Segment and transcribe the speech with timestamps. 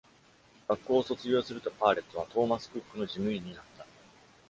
[0.67, 3.85] 学校を卒業すると、パーレットはトーマス・クックの事務員になった。